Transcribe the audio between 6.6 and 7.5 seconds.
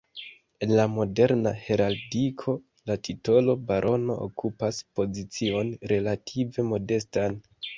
modestan.